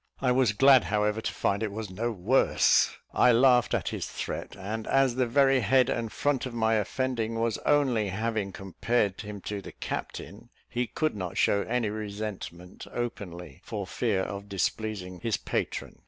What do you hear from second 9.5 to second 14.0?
the captain, he could not show any resentment openly, for